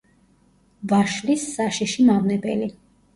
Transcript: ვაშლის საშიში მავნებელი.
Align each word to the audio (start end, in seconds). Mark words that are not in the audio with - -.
ვაშლის 0.93 1.43
საშიში 1.57 2.07
მავნებელი. 2.09 2.71